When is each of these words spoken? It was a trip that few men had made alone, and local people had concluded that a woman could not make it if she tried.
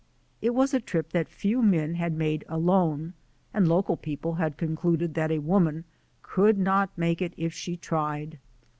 It 0.41 0.55
was 0.55 0.73
a 0.73 0.79
trip 0.79 1.11
that 1.11 1.29
few 1.29 1.61
men 1.61 1.93
had 1.93 2.13
made 2.13 2.43
alone, 2.49 3.13
and 3.53 3.67
local 3.67 3.95
people 3.95 4.33
had 4.33 4.57
concluded 4.57 5.13
that 5.13 5.29
a 5.31 5.37
woman 5.37 5.83
could 6.23 6.57
not 6.57 6.89
make 6.97 7.21
it 7.21 7.35
if 7.37 7.53
she 7.53 7.77
tried. 7.77 8.39